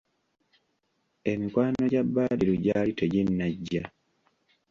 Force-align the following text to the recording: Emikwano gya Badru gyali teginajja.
Emikwano 1.31 1.81
gya 1.91 2.03
Badru 2.13 2.53
gyali 2.63 2.91
teginajja. 2.99 3.83